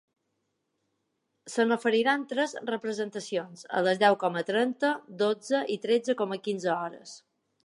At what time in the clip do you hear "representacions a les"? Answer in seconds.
2.71-4.03